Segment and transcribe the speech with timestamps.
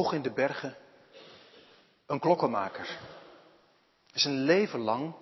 [0.00, 0.76] hoog in de bergen
[2.06, 2.98] een klokkenmaker.
[4.12, 5.14] Zijn leven lang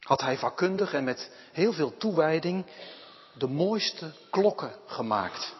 [0.00, 2.66] had hij vakkundig en met heel veel toewijding
[3.38, 5.54] de mooiste klokken gemaakt.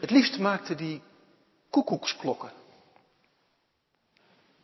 [0.00, 1.02] Het liefst maakte hij
[1.70, 2.52] koekoeksklokken.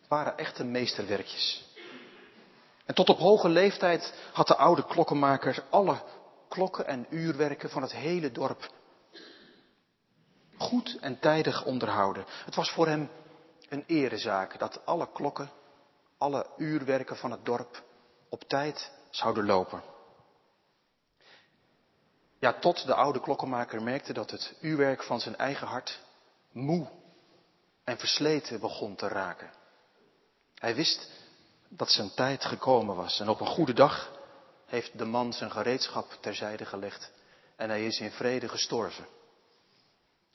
[0.01, 1.65] Het waren echte meesterwerkjes.
[2.85, 6.03] En tot op hoge leeftijd had de oude klokkenmaker alle
[6.49, 8.79] klokken en uurwerken van het hele dorp
[10.61, 12.25] goed en tijdig onderhouden.
[12.45, 13.11] Het was voor hem
[13.69, 15.51] een erezaak dat alle klokken,
[16.19, 17.83] alle uurwerken van het dorp
[18.29, 19.83] op tijd zouden lopen.
[22.39, 26.01] Ja, tot de oude klokkenmaker merkte dat het uurwerk van zijn eigen hart
[26.53, 26.89] moe
[27.85, 29.51] en versleten begon te raken.
[30.55, 31.11] Hij wist
[31.69, 34.11] dat zijn tijd gekomen was en op een goede dag
[34.67, 37.13] heeft de man zijn gereedschap terzijde gelegd
[37.57, 39.07] en hij is in vrede gestorven.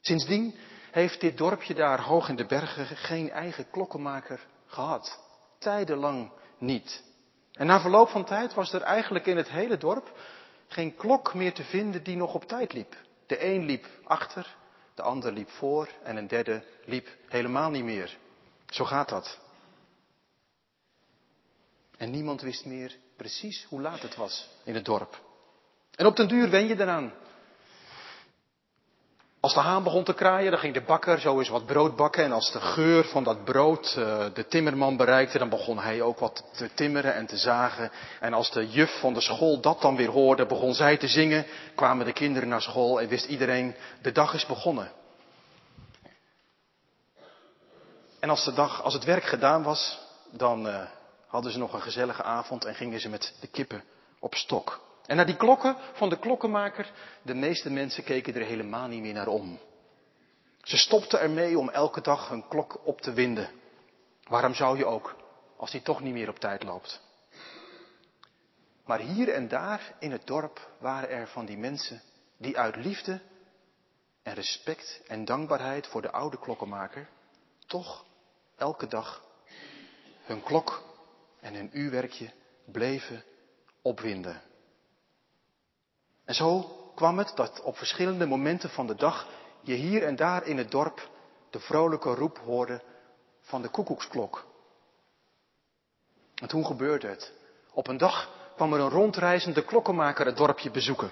[0.05, 0.55] Sindsdien
[0.91, 5.20] heeft dit dorpje daar hoog in de bergen geen eigen klokkenmaker gehad.
[5.59, 7.03] Tijdenlang niet.
[7.51, 10.20] En na verloop van tijd was er eigenlijk in het hele dorp
[10.67, 12.95] geen klok meer te vinden die nog op tijd liep.
[13.27, 14.55] De een liep achter,
[14.95, 18.17] de ander liep voor en een derde liep helemaal niet meer.
[18.69, 19.40] Zo gaat dat.
[21.97, 25.21] En niemand wist meer precies hoe laat het was in het dorp.
[25.95, 27.13] En op den duur wen je eraan.
[29.46, 32.24] Als de haan begon te kraaien, dan ging de bakker zo eens wat brood bakken.
[32.24, 36.20] En als de geur van dat brood uh, de timmerman bereikte, dan begon hij ook
[36.20, 37.91] wat te timmeren en te zagen.
[38.20, 41.46] En als de juf van de school dat dan weer hoorde, begon zij te zingen.
[41.76, 44.91] Kwamen de kinderen naar school en wist iedereen, de dag is begonnen.
[48.20, 49.99] En als de dag, als het werk gedaan was,
[50.32, 50.82] dan uh,
[51.27, 53.84] hadden ze nog een gezellige avond en gingen ze met de kippen
[54.20, 54.84] op stok.
[55.07, 59.13] En naar die klokken van de klokkenmaker, de meeste mensen keken er helemaal niet meer
[59.13, 59.59] naar om.
[60.63, 63.49] Ze stopten ermee om elke dag hun klok op te winden.
[64.23, 65.16] Waarom zou je ook,
[65.57, 67.01] als die toch niet meer op tijd loopt?
[68.85, 72.01] Maar hier en daar in het dorp waren er van die mensen
[72.38, 73.22] die uit liefde
[74.24, 77.07] en respect en dankbaarheid voor de oude klokkenmaker
[77.66, 78.06] toch
[78.56, 79.24] elke dag
[80.24, 80.84] hun klok
[81.40, 82.31] en hun uurwerkje
[82.66, 83.24] bleven
[83.81, 84.41] opwinden.
[86.25, 89.28] En zo kwam het dat op verschillende momenten van de dag
[89.62, 91.09] je hier en daar in het dorp
[91.50, 92.81] de vrolijke roep hoorde
[93.41, 94.46] van de koekoeksklok.
[96.36, 97.34] En toen gebeurde het.
[97.74, 101.12] Op een dag kwam er een rondreizende klokkenmaker het dorpje bezoeken.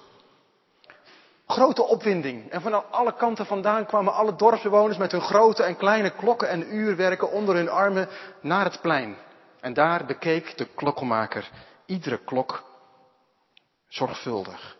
[1.47, 2.49] Grote opwinding.
[2.49, 6.75] En van alle kanten vandaan kwamen alle dorpsbewoners met hun grote en kleine klokken en
[6.75, 8.09] uurwerken onder hun armen
[8.41, 9.17] naar het plein.
[9.59, 11.49] En daar bekeek de klokkenmaker
[11.85, 12.63] iedere klok
[13.87, 14.77] zorgvuldig.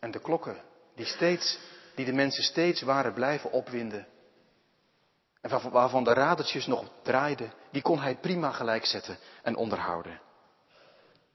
[0.00, 0.62] En de klokken
[0.94, 1.58] die steeds,
[1.94, 4.06] die de mensen steeds waren blijven opwinden.
[5.40, 10.20] En waarvan de radertjes nog draaiden, die kon hij prima gelijk zetten en onderhouden.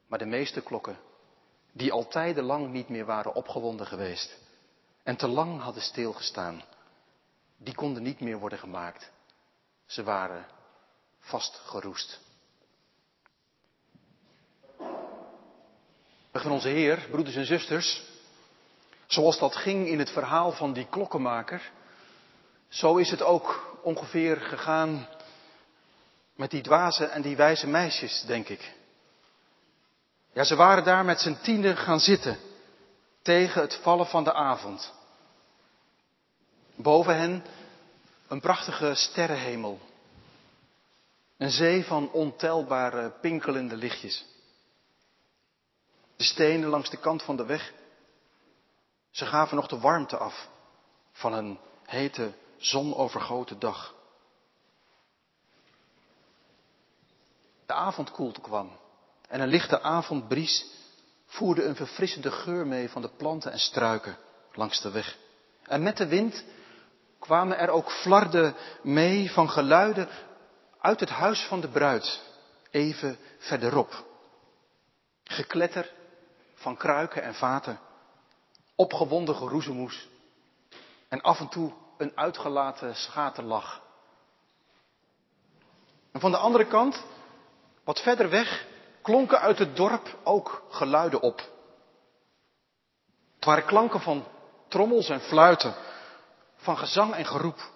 [0.07, 0.97] Maar de meeste klokken,
[1.71, 4.37] die al tijdenlang niet meer waren opgewonden geweest
[5.03, 6.63] en te lang hadden stilgestaan,
[7.57, 9.11] die konden niet meer worden gemaakt.
[9.85, 10.45] Ze waren
[11.19, 12.19] vastgeroest.
[16.31, 18.03] We gaan onze Heer, broeders en zusters,
[19.07, 21.71] Zoals dat ging in het verhaal van die klokkenmaker,
[22.69, 25.07] zo is het ook ongeveer gegaan
[26.35, 28.73] met die dwaze en die wijze meisjes, denk ik.
[30.33, 32.37] Ja, ze waren daar met z'n tienen gaan zitten
[33.21, 34.93] tegen het vallen van de avond.
[36.75, 37.45] Boven hen
[38.27, 39.79] een prachtige sterrenhemel.
[41.37, 44.25] Een zee van ontelbare pinkelende lichtjes.
[46.15, 47.73] De stenen langs de kant van de weg
[49.15, 50.47] ze gaven nog de warmte af
[51.11, 53.93] van een hete, zonovergoten dag.
[57.65, 58.79] De avondkoelte kwam
[59.27, 60.65] en een lichte avondbries
[61.25, 64.17] voerde een verfrissende geur mee van de planten en struiken
[64.53, 65.17] langs de weg.
[65.63, 66.43] En met de wind
[67.19, 70.09] kwamen er ook flarden mee van geluiden
[70.79, 72.21] uit het huis van de bruid,
[72.71, 74.05] even verderop.
[75.23, 75.91] Gekletter
[76.53, 77.79] van kruiken en vaten
[78.75, 80.07] opgewonden geroezemoes
[81.09, 83.81] en af en toe een uitgelaten schaterlach.
[86.11, 87.03] En van de andere kant,
[87.83, 88.65] wat verder weg,
[89.01, 91.37] klonken uit het dorp ook geluiden op.
[93.35, 94.25] Het waren klanken van
[94.67, 95.75] trommels en fluiten,
[96.55, 97.71] van gezang en geroep.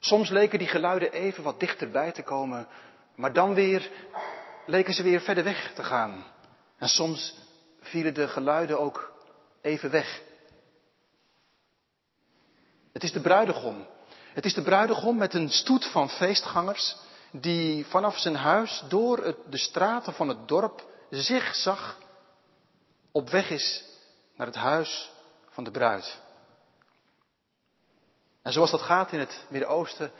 [0.00, 2.68] Soms leken die geluiden even wat dichterbij te komen,
[3.14, 3.90] maar dan weer
[4.66, 6.24] leken ze weer verder weg te gaan.
[6.76, 7.34] En soms
[7.80, 9.11] vielen de geluiden ook
[9.62, 10.22] even weg.
[12.92, 13.86] Het is de bruidegom.
[14.34, 16.96] Het is de bruidegom met een stoet van feestgangers
[17.30, 21.98] die vanaf zijn huis door de straten van het dorp zich zag
[23.12, 23.84] op weg is
[24.36, 25.10] naar het huis
[25.50, 26.20] van de bruid.
[28.42, 30.12] En zoals dat gaat in het Midden-Oosten,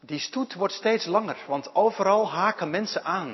[0.00, 3.28] die stoet wordt steeds langer, want overal haken mensen aan.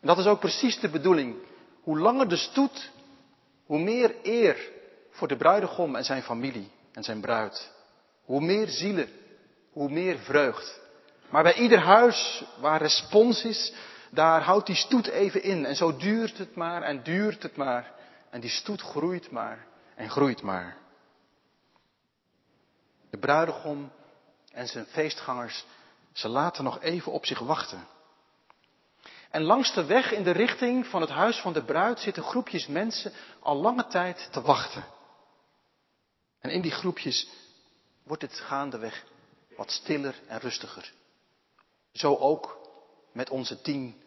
[0.00, 1.36] En dat is ook precies de bedoeling.
[1.82, 2.90] Hoe langer de stoet,
[3.70, 4.70] hoe meer eer
[5.10, 7.72] voor de bruidegom en zijn familie en zijn bruid.
[8.24, 9.08] Hoe meer zielen,
[9.72, 10.80] hoe meer vreugd.
[11.28, 13.72] Maar bij ieder huis waar respons is,
[14.10, 15.64] daar houdt die stoet even in.
[15.64, 17.92] En zo duurt het maar en duurt het maar.
[18.30, 20.76] En die stoet groeit maar en groeit maar.
[23.10, 23.92] De bruidegom
[24.52, 25.64] en zijn feestgangers,
[26.12, 27.86] ze laten nog even op zich wachten.
[29.30, 32.66] En langs de weg in de richting van het huis van de bruid zitten groepjes
[32.66, 34.84] mensen al lange tijd te wachten.
[36.40, 37.28] En in die groepjes
[38.02, 39.04] wordt het gaandeweg
[39.56, 40.92] wat stiller en rustiger.
[41.92, 42.58] Zo ook
[43.12, 44.02] met onze tien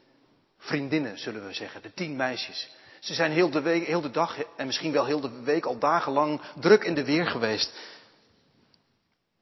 [0.58, 2.70] vriendinnen, zullen we zeggen, de tien meisjes.
[3.00, 5.80] Ze zijn heel de, week, heel de dag en misschien wel heel de week al
[5.80, 7.74] dagenlang druk in de weer geweest.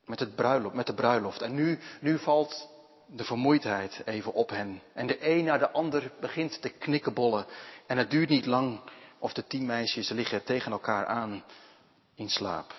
[0.06, 1.42] Met, het bruiloft, met de bruiloft.
[1.42, 2.70] En nu, nu valt
[3.14, 4.82] de vermoeidheid even op hen.
[4.94, 7.46] En de een na de ander begint te knikkenbollen.
[7.88, 8.80] En het duurt niet lang
[9.20, 11.44] of de tien meisjes liggen tegen elkaar aan
[12.16, 12.74] in slaap.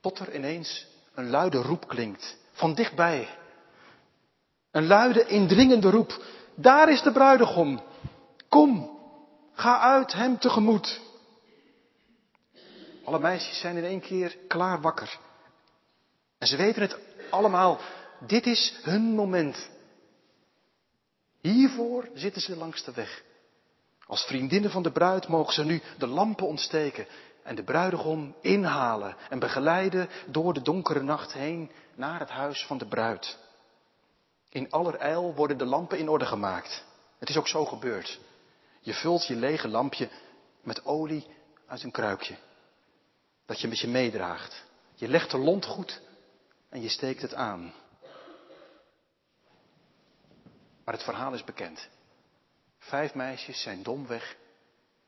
[0.00, 2.36] Tot er ineens een luide roep klinkt.
[2.52, 3.28] Van dichtbij.
[4.70, 6.22] Een luide, indringende roep.
[6.54, 7.82] Daar is de bruidegom.
[8.48, 8.98] Kom,
[9.52, 11.00] ga uit hem tegemoet.
[13.04, 15.18] Alle meisjes zijn in één keer klaar wakker.
[16.46, 16.98] En ze weten het
[17.30, 17.80] allemaal.
[18.20, 19.70] Dit is hun moment.
[21.40, 23.22] Hiervoor zitten ze langs de weg.
[24.06, 27.06] Als vriendinnen van de bruid mogen ze nu de lampen ontsteken
[27.42, 32.78] en de bruidegom inhalen en begeleiden door de donkere nacht heen naar het huis van
[32.78, 33.38] de bruid.
[34.50, 36.84] In allerijl worden de lampen in orde gemaakt.
[37.18, 38.20] Het is ook zo gebeurd.
[38.80, 40.08] Je vult je lege lampje
[40.62, 41.26] met olie
[41.66, 42.36] uit een kruikje.
[43.46, 44.64] Dat je met je meedraagt.
[44.94, 46.04] Je legt de lont goed
[46.76, 47.74] en je steekt het aan.
[50.84, 51.88] Maar het verhaal is bekend.
[52.78, 54.36] Vijf meisjes zijn domweg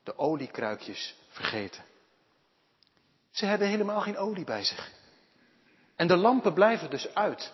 [0.03, 1.85] de oliekruikjes vergeten.
[3.31, 4.93] Ze hebben helemaal geen olie bij zich.
[5.97, 7.53] En de lampen blijven dus uit.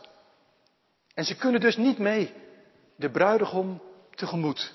[1.14, 2.34] En ze kunnen dus niet mee
[2.96, 4.74] de bruidegom tegemoet.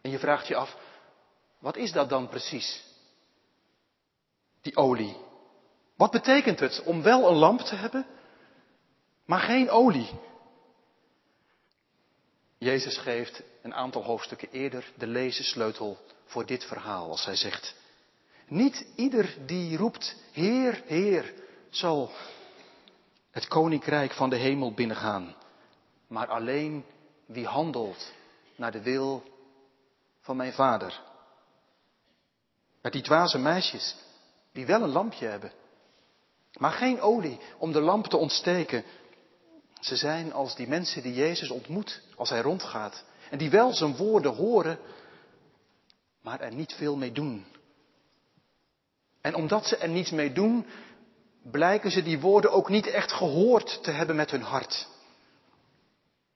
[0.00, 0.76] En je vraagt je af,
[1.58, 2.84] wat is dat dan precies?
[4.60, 5.26] Die olie.
[5.98, 8.06] Wat betekent het om wel een lamp te hebben,
[9.24, 10.10] maar geen olie?
[12.58, 17.74] Jezus geeft een aantal hoofdstukken eerder de lezensleutel voor dit verhaal als hij zegt,
[18.46, 21.34] niet ieder die roept, Heer, Heer,
[21.70, 22.10] zal
[23.30, 25.34] het koninkrijk van de hemel binnengaan,
[26.06, 26.84] maar alleen
[27.26, 28.12] wie handelt
[28.56, 29.22] naar de wil
[30.20, 31.00] van mijn vader.
[32.82, 33.96] Met die dwaze meisjes,
[34.52, 35.52] die wel een lampje hebben,
[36.52, 38.84] maar geen olie om de lamp te ontsteken.
[39.80, 43.96] Ze zijn als die mensen die Jezus ontmoet als hij rondgaat en die wel zijn
[43.96, 44.78] woorden horen,
[46.22, 47.44] maar er niet veel mee doen.
[49.20, 50.66] En omdat ze er niets mee doen,
[51.42, 54.88] blijken ze die woorden ook niet echt gehoord te hebben met hun hart.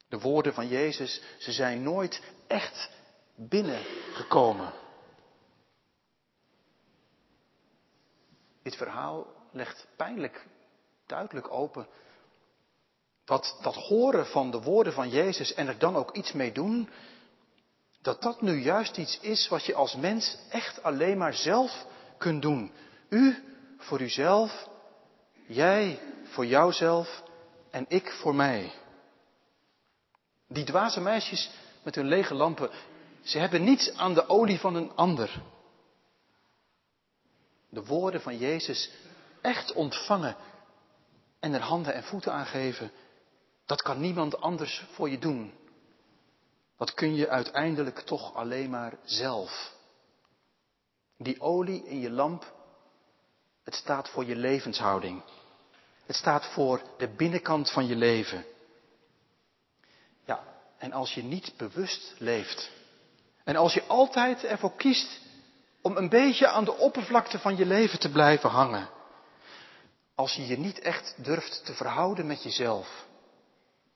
[0.08, 2.90] De woorden van Jezus, ze zijn nooit echt
[3.36, 4.72] binnengekomen.
[8.62, 10.46] Dit verhaal legt pijnlijk
[11.06, 11.86] duidelijk open
[13.24, 16.88] dat dat horen van de woorden van Jezus en er dan ook iets mee doen,
[18.00, 21.86] dat dat nu juist iets is wat je als mens echt alleen maar zelf
[22.18, 22.72] kunt doen.
[23.08, 23.36] U
[23.78, 24.68] voor uzelf,
[25.46, 27.22] jij voor jouzelf
[27.70, 28.72] en ik voor mij.
[30.48, 31.50] Die dwaze meisjes
[31.82, 32.70] met hun lege lampen,
[33.22, 35.42] ze hebben niets aan de olie van een ander.
[37.72, 38.90] De woorden van Jezus
[39.40, 40.36] echt ontvangen
[41.40, 42.92] en er handen en voeten aan geven,
[43.66, 45.52] dat kan niemand anders voor je doen.
[46.76, 49.74] Dat kun je uiteindelijk toch alleen maar zelf.
[51.16, 52.52] Die olie in je lamp,
[53.64, 55.22] het staat voor je levenshouding.
[56.06, 58.44] Het staat voor de binnenkant van je leven.
[60.24, 60.44] Ja,
[60.78, 62.70] en als je niet bewust leeft,
[63.44, 65.20] en als je altijd ervoor kiest
[65.82, 68.88] om een beetje aan de oppervlakte van je leven te blijven hangen,
[70.14, 73.06] als je je niet echt durft te verhouden met jezelf,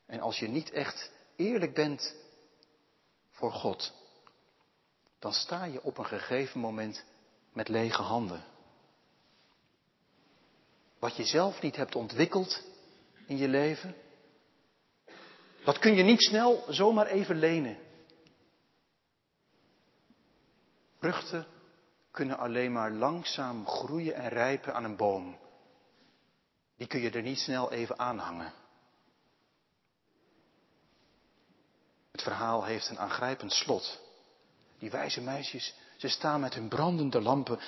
[0.06, 2.14] en als je niet echt eerlijk bent
[3.30, 3.92] voor God,
[5.18, 7.04] dan sta je op een gegeven moment
[7.52, 8.44] met lege handen.
[10.98, 12.62] Wat je zelf niet hebt ontwikkeld
[13.26, 13.94] in je leven,
[15.64, 17.78] dat kun je niet snel zomaar even lenen.
[20.98, 21.46] Vruchten
[22.16, 25.38] kunnen alleen maar langzaam groeien en rijpen aan een boom.
[26.76, 28.52] Die kun je er niet snel even aanhangen.
[32.12, 34.00] Het verhaal heeft een aangrijpend slot.
[34.78, 37.58] Die wijze meisjes, ze staan met hun brandende lampen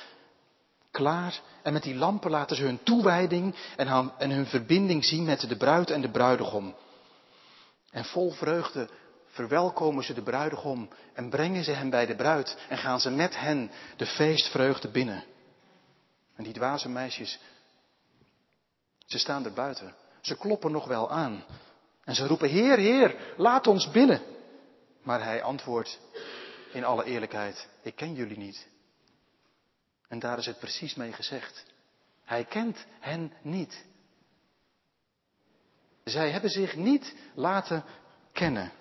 [0.91, 1.41] klaar.
[1.63, 5.91] En met die lampen laten ze hun toewijding en hun verbinding zien met de bruid
[5.91, 6.75] en de bruidegom.
[7.91, 8.89] En vol vreugde
[9.39, 13.39] verwelkomen ze de bruidegom en brengen ze hem bij de bruid en gaan ze met
[13.39, 15.25] hen de feestvreugde binnen.
[16.37, 17.39] En die dwaze meisjes,
[19.07, 19.95] ze staan er buiten.
[20.21, 21.45] Ze kloppen nog wel aan.
[22.05, 24.23] En ze roepen, Heer, Heer, laat ons binnen.
[25.03, 26.01] Maar hij antwoordt
[26.73, 28.69] in alle eerlijkheid, ik ken jullie niet.
[30.09, 31.65] En daar is het precies mee gezegd.
[32.25, 33.85] Hij kent hen niet.
[36.05, 37.85] Zij hebben zich niet laten
[38.33, 38.73] kennen.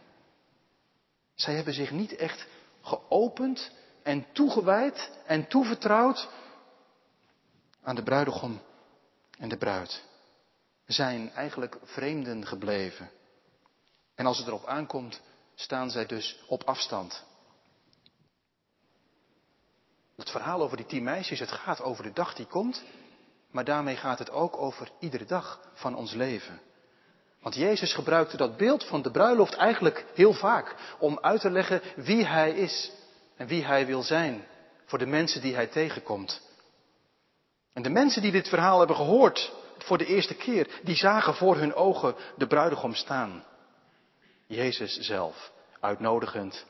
[1.38, 2.48] Zij hebben zich niet echt
[2.82, 3.72] geopend
[4.03, 6.29] en toegewijd en toevertrouwd
[7.82, 8.62] aan de bruidegom
[9.38, 10.03] en de bruid.
[10.86, 13.10] Zijn eigenlijk vreemden gebleven.
[14.15, 15.22] En als het erop aankomt,
[15.56, 17.25] staan zij dus op afstand.
[20.15, 22.84] Het verhaal over die tien meisjes, het gaat over de dag die komt,
[23.51, 26.62] maar daarmee gaat het ook over iedere dag van ons leven.
[27.48, 31.82] Want Jezus gebruikte dat beeld van de bruiloft eigenlijk heel vaak om uit te leggen
[31.96, 32.92] wie Hij is
[33.36, 34.48] en wie Hij wil zijn
[34.86, 36.42] voor de mensen die Hij tegenkomt.
[37.74, 41.58] En de mensen die dit verhaal hebben gehoord voor de eerste keer, die zagen voor
[41.58, 43.44] hun ogen de bruidegom staan.
[44.48, 46.66] Jezus zelf, uitnodigend,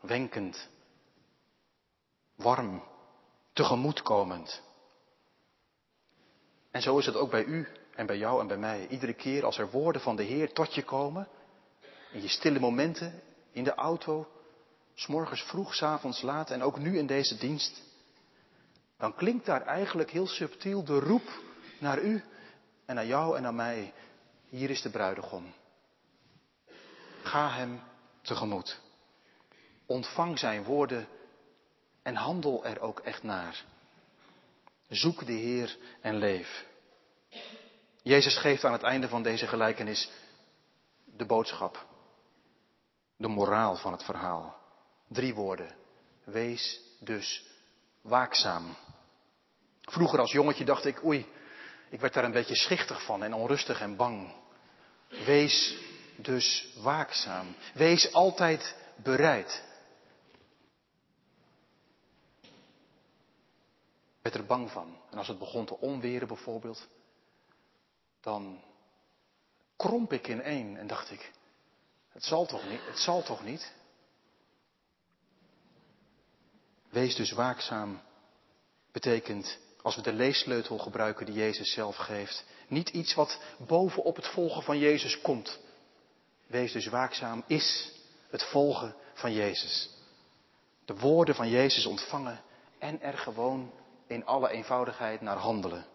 [0.00, 0.68] wenkend,
[2.36, 2.82] warm,
[3.52, 4.62] tegemoetkomend.
[6.70, 8.86] En zo is het ook bij u en bij jou en bij mij.
[8.88, 11.28] Iedere keer als er woorden van de Heer tot je komen,
[12.12, 13.22] in je stille momenten,
[13.52, 14.28] in de auto,
[14.94, 17.82] s'morgens vroeg, s'avonds laat en ook nu in deze dienst,
[18.98, 21.40] dan klinkt daar eigenlijk heel subtiel de roep
[21.78, 22.24] naar u
[22.84, 23.92] en naar jou en naar mij.
[24.48, 25.52] Hier is de bruidegom.
[27.22, 27.80] Ga hem
[28.20, 28.80] tegemoet.
[29.86, 31.06] Ontvang zijn woorden
[32.02, 33.64] en handel er ook echt naar.
[34.88, 36.66] Zoek de Heer en leef.
[38.02, 40.10] Jezus geeft aan het einde van deze gelijkenis
[41.04, 41.86] de boodschap,
[43.16, 44.56] de moraal van het verhaal.
[45.08, 45.74] Drie woorden.
[46.24, 47.46] Wees dus
[48.00, 48.76] waakzaam.
[49.80, 51.26] Vroeger als jongetje dacht ik, oei,
[51.90, 54.34] ik werd daar een beetje schichtig van en onrustig en bang.
[55.08, 55.76] Wees
[56.16, 57.56] dus waakzaam.
[57.74, 59.64] Wees altijd bereid.
[64.16, 64.96] Ik werd er bang van.
[65.10, 66.88] En als het begon te onweren bijvoorbeeld,
[68.22, 68.62] dan
[69.76, 71.32] kromp ik in één en dacht ik,
[72.08, 73.72] het zal toch niet, het zal toch niet?
[76.90, 78.00] Wees dus waakzaam
[78.92, 84.26] betekent, als we de leessleutel gebruiken die Jezus zelf geeft, niet iets wat bovenop het
[84.26, 85.58] volgen van Jezus komt.
[86.46, 87.92] Wees dus waakzaam is
[88.30, 89.90] het volgen van Jezus.
[90.84, 92.40] De woorden van Jezus ontvangen
[92.78, 93.72] en er gewoon
[94.06, 95.86] in alle eenvoudigheid naar handelen.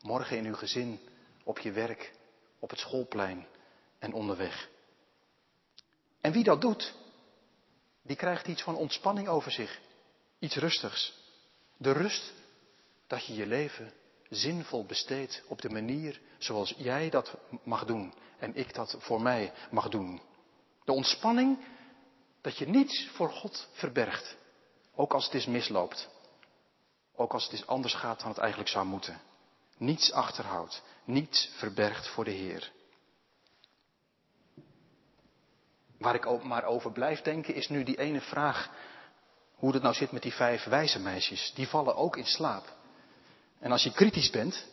[0.00, 1.00] Morgen in uw gezin,
[1.44, 2.12] op je werk,
[2.58, 3.46] op het schoolplein
[3.98, 4.68] en onderweg.
[6.20, 6.94] En wie dat doet,
[8.02, 9.80] die krijgt iets van ontspanning over zich.
[10.38, 11.20] Iets rustigs.
[11.76, 12.32] De rust
[13.06, 13.92] dat je je leven
[14.28, 19.52] zinvol besteedt op de manier zoals jij dat mag doen en ik dat voor mij
[19.70, 20.22] mag doen.
[20.84, 21.58] De ontspanning
[22.40, 24.36] dat je niets voor God verbergt,
[24.94, 26.08] ook als het is misloopt.
[27.14, 29.20] Ook als het is anders gaat dan het eigenlijk zou moeten.
[29.76, 32.70] Niets achterhoudt, niets verbergt voor de Heer.
[35.98, 38.70] Waar ik ook maar over blijf denken is nu die ene vraag.
[39.54, 41.52] Hoe het nou zit met die vijf wijze meisjes.
[41.54, 42.72] Die vallen ook in slaap.
[43.58, 44.66] En als je kritisch bent,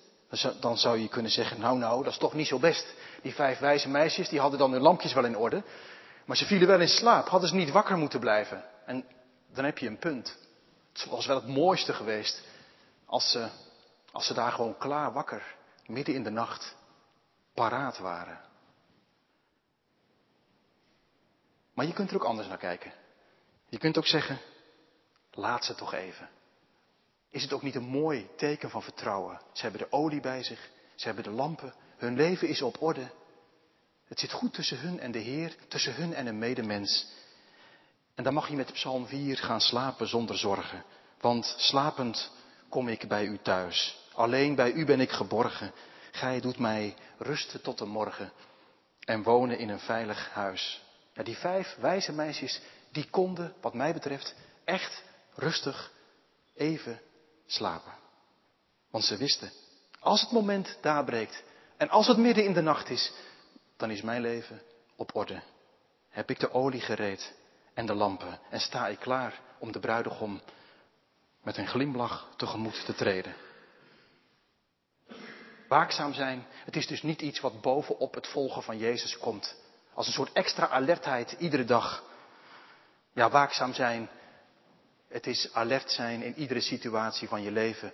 [0.59, 2.93] dan zou je kunnen zeggen, nou nou, dat is toch niet zo best.
[3.21, 5.63] Die vijf wijze meisjes, die hadden dan hun lampjes wel in orde.
[6.25, 7.27] Maar ze vielen wel in slaap.
[7.27, 8.63] Hadden ze niet wakker moeten blijven.
[8.85, 9.05] En
[9.53, 10.37] dan heb je een punt.
[10.93, 12.43] Het was wel het mooiste geweest
[13.05, 13.47] als ze,
[14.11, 15.55] als ze daar gewoon klaar wakker,
[15.89, 16.75] midden in de nacht,
[17.53, 18.41] paraat waren.
[21.73, 22.93] Maar je kunt er ook anders naar kijken.
[23.69, 24.39] Je kunt ook zeggen,
[25.31, 26.29] laat ze toch even.
[27.29, 29.41] Is het ook niet een mooi teken van vertrouwen?
[29.53, 33.11] Ze hebben de olie bij zich, ze hebben de lampen, hun leven is op orde.
[34.05, 37.07] Het zit goed tussen hun en de Heer, tussen hun en een medemens.
[38.15, 40.83] En dan mag je met Psalm 4 gaan slapen zonder zorgen.
[41.19, 42.31] Want slapend
[42.69, 44.07] kom ik bij u thuis.
[44.19, 45.71] Alleen bij u ben ik geborgen.
[46.11, 48.31] Gij doet mij rusten tot de morgen
[48.99, 50.83] en wonen in een veilig huis.
[51.13, 52.61] Ja, die vijf wijze meisjes,
[52.91, 55.91] die konden, wat mij betreft, echt rustig
[56.55, 57.01] even
[57.45, 57.93] slapen.
[58.91, 59.51] Want ze wisten,
[59.99, 61.43] als het moment daar breekt
[61.77, 63.11] en als het midden in de nacht is,
[63.77, 64.61] dan is mijn leven
[64.95, 65.41] op orde.
[66.09, 67.33] Heb ik de olie gereed
[67.73, 70.41] en de lampen en sta ik klaar om de bruidegom
[71.43, 73.47] met een glimlach tegemoet te treden.
[75.69, 79.55] Waakzaam zijn, het is dus niet iets wat bovenop het volgen van Jezus komt.
[79.93, 82.03] Als een soort extra alertheid iedere dag.
[83.13, 84.09] Ja, waakzaam zijn,
[85.07, 87.93] het is alert zijn in iedere situatie van je leven.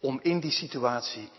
[0.00, 1.30] Om in die situatie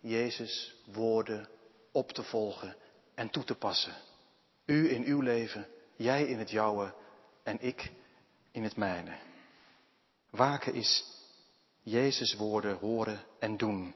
[0.00, 1.48] Jezus woorden
[1.92, 2.76] op te volgen
[3.14, 3.94] en toe te passen.
[4.66, 6.94] U in uw leven, jij in het jouwe
[7.42, 7.90] en ik
[8.50, 9.16] in het mijne.
[10.30, 11.04] Waken is
[11.82, 13.94] Jezus woorden horen en doen.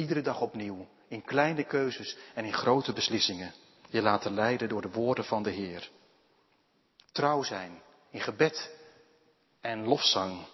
[0.00, 3.52] Iedere dag opnieuw, in kleine keuzes en in grote beslissingen.
[3.88, 5.90] Je laten leiden door de woorden van de Heer.
[7.12, 8.70] Trouw zijn in gebed
[9.60, 10.46] en lofzang,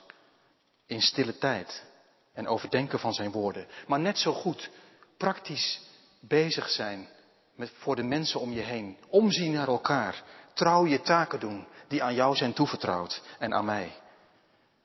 [0.86, 1.84] in stille tijd
[2.32, 3.66] en overdenken van zijn woorden.
[3.86, 4.70] Maar net zo goed
[5.16, 5.80] praktisch
[6.20, 7.08] bezig zijn
[7.54, 8.98] met, voor de mensen om je heen.
[9.08, 10.22] Omzien naar elkaar.
[10.54, 13.92] Trouw je taken doen die aan jou zijn toevertrouwd en aan mij.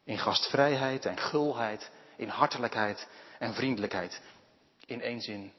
[0.04, 3.08] In gastvrijheid en gulheid, in hartelijkheid
[3.40, 4.22] en vriendelijkheid.
[4.92, 5.54] In één zin,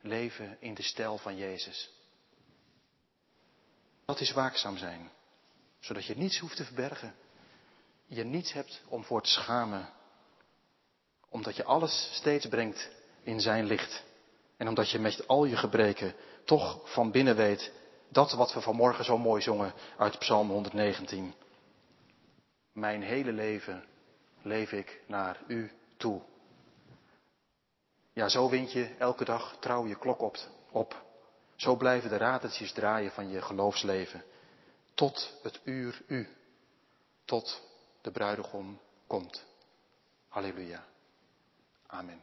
[0.00, 1.90] leven in de stijl van Jezus.
[4.04, 5.10] Dat is waakzaam zijn,
[5.78, 7.14] zodat je niets hoeft te verbergen.
[8.06, 9.92] Je niets hebt om voor te schamen,
[11.28, 12.90] omdat je alles steeds brengt
[13.22, 14.04] in zijn licht.
[14.56, 16.14] En omdat je met al je gebreken
[16.44, 17.72] toch van binnen weet
[18.08, 21.34] dat wat we vanmorgen zo mooi zongen uit Psalm 119.
[22.72, 23.84] Mijn hele leven
[24.42, 26.22] leef ik naar u toe.
[28.18, 30.36] Ja, zo wind je elke dag trouw je klok op.
[30.70, 31.02] op.
[31.56, 34.24] Zo blijven de rateltjes draaien van je geloofsleven.
[34.94, 36.28] Tot het uur u.
[37.24, 37.62] Tot
[38.00, 39.44] de bruidegom komt.
[40.28, 40.84] Halleluja.
[41.86, 42.22] Amen.